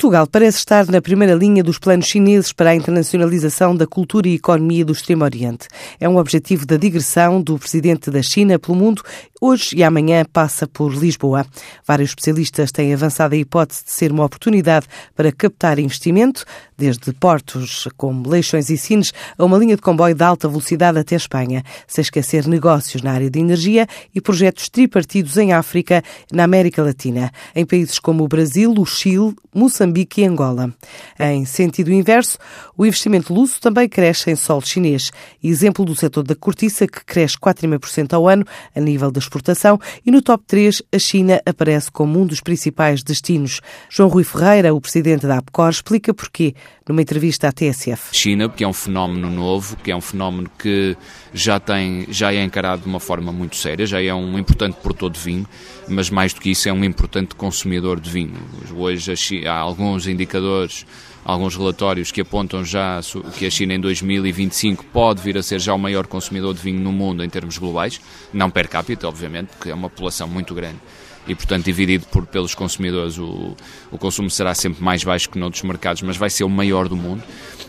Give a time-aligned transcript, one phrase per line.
[0.00, 4.36] Portugal parece estar na primeira linha dos planos chineses para a internacionalização da cultura e
[4.36, 5.68] economia do Extremo Oriente.
[6.00, 9.02] É um objetivo da digressão do presidente da China pelo mundo.
[9.42, 11.46] Hoje e amanhã passa por Lisboa.
[11.86, 16.44] Vários especialistas têm avançado a hipótese de ser uma oportunidade para captar investimento,
[16.76, 21.16] desde portos como Leixões e Sines a uma linha de comboio de alta velocidade até
[21.16, 26.82] Espanha, sem esquecer negócios na área de energia e projetos tripartidos em África, na América
[26.82, 30.70] Latina, em países como o Brasil, o Chile, Moçambique e Angola.
[31.18, 32.36] Em sentido inverso,
[32.76, 35.10] o investimento luso também cresce em solo chinês,
[35.42, 38.44] exemplo do setor da cortiça, que cresce 4,5% ao ano
[38.76, 43.02] a nível da exportação, e no top 3 a China aparece como um dos principais
[43.02, 43.60] destinos.
[43.88, 46.54] João Rui Ferreira, o presidente da APCOR, explica porquê
[46.88, 48.08] numa entrevista à TSF.
[48.12, 50.96] China, que é um fenómeno novo, que é um fenómeno que
[51.32, 55.10] já, tem, já é encarado de uma forma muito séria, já é um importante produtor
[55.10, 55.46] de vinho,
[55.88, 58.34] mas mais do que isso é um importante consumidor de vinho.
[58.74, 59.14] Hoje
[59.46, 60.84] há alguns indicadores
[61.24, 63.00] alguns relatórios que apontam já
[63.36, 66.80] que a China em 2025 pode vir a ser já o maior consumidor de vinho
[66.80, 68.00] no mundo em termos globais,
[68.32, 70.78] não per capita, obviamente, porque é uma população muito grande.
[71.26, 73.54] E, portanto, dividido por, pelos consumidores, o,
[73.90, 76.96] o consumo será sempre mais baixo que noutros mercados, mas vai ser o maior do
[76.96, 77.22] mundo.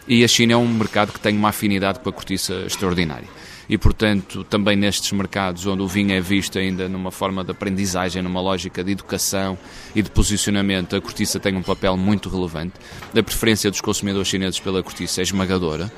[0.08, 3.28] E a China é um mercado que tem uma afinidade com a cortiça extraordinária
[3.72, 8.22] e, portanto, também nestes mercados onde o vinho é visto ainda numa forma de aprendizagem,
[8.22, 9.58] numa lógica de educação
[9.96, 12.74] e de posicionamento, a cortiça tem um papel muito relevante.
[13.18, 15.90] A preferência dos consumidores chineses pela cortiça é esmagadora.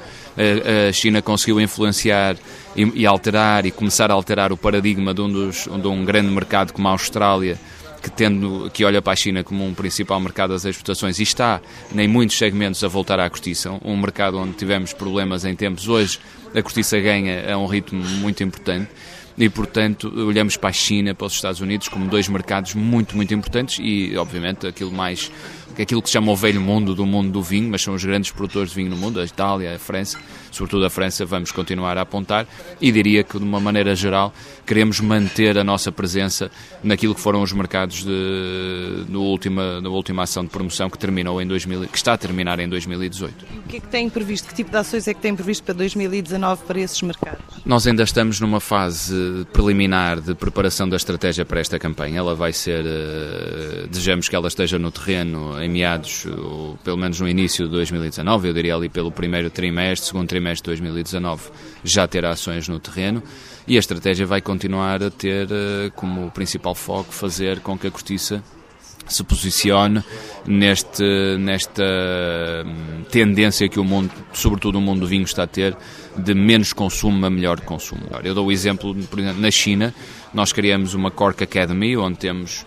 [0.88, 2.38] A China conseguiu influenciar
[2.76, 6.74] e alterar e começar a alterar o paradigma de um, dos, de um grande mercado
[6.74, 7.60] como a Austrália
[8.04, 11.62] que, tendo, que olha para a China como um principal mercado das exportações e está
[11.96, 16.20] em muitos segmentos a voltar à cortiça, um mercado onde tivemos problemas em tempos, hoje
[16.54, 18.90] a cortiça ganha a um ritmo muito importante
[19.38, 23.34] e, portanto, olhamos para a China, para os Estados Unidos como dois mercados muito, muito
[23.34, 25.32] importantes e, obviamente, aquilo mais
[25.82, 28.32] aquilo que se chama o velho mundo do mundo do vinho, mas são os grandes
[28.32, 30.20] produtores de vinho no mundo, a Itália, a França,
[30.52, 32.46] sobretudo a França, vamos continuar a apontar
[32.80, 34.34] e diria que de uma maneira geral
[34.66, 36.52] queremos manter a nossa presença
[36.84, 41.42] naquilo que foram os mercados de, no última, na última ação de promoção que terminou
[41.42, 43.46] em 2000, que está a terminar em 2018.
[43.66, 44.48] O que é que tem previsto?
[44.48, 47.42] Que tipo de ações é que tem previsto para 2019 para esses mercados?
[47.66, 49.14] Nós ainda estamos numa fase
[49.52, 52.20] preliminar de preparação da estratégia para esta campanha.
[52.20, 57.20] Ela vai ser, uh, desejamos que ela esteja no terreno em meados, ou pelo menos
[57.20, 61.52] no início de 2019, eu diria ali pelo primeiro trimestre, segundo trimestre de 2019,
[61.84, 63.24] já ter ações no terreno
[63.68, 67.92] e a estratégia vai continuar a ter uh, como principal foco fazer com que a
[67.92, 68.44] cortiça
[69.08, 70.04] se posicione
[70.46, 71.84] neste, nesta
[72.66, 75.76] hum, tendência que o mundo, sobretudo o mundo do vinho, está a ter
[76.16, 78.04] de menos consumo a melhor consumo.
[78.24, 79.94] Eu dou o exemplo, por exemplo, na China,
[80.34, 82.66] nós criamos uma Cork Academy, onde temos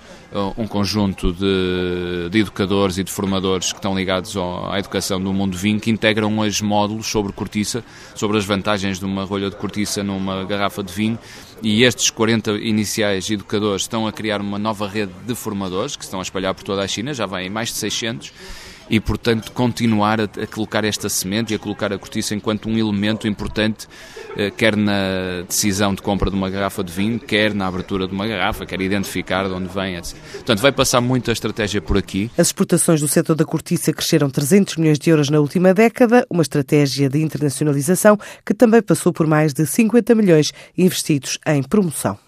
[0.56, 5.56] um conjunto de, de, educadores e de formadores que estão ligados à educação do mundo
[5.56, 10.02] vinho, que integram hoje módulos sobre cortiça, sobre as vantagens de uma rolha de cortiça
[10.02, 11.18] numa garrafa de vinho,
[11.62, 16.18] e estes 40 iniciais educadores estão a criar uma nova rede de formadores, que estão
[16.18, 18.32] a espalhar por toda a China, já vem mais de 600,
[18.88, 22.78] e, portanto, continuar a, a, colocar esta semente e a colocar a cortiça enquanto um
[22.78, 23.86] elemento importante,
[24.36, 28.14] eh, quer na decisão de compra de uma garrafa de vinho, quer na abertura de
[28.14, 30.16] uma garrafa, quer identificar de onde vem, etc.
[30.32, 32.30] Portanto, vai passar muita estratégia por aqui.
[32.38, 36.42] As exportações do setor da cortiça cresceram 300 milhões de euros na última década, uma
[36.42, 42.18] estratégia de internacionalização que também passou por mais de 50 milhões investidos em promoção.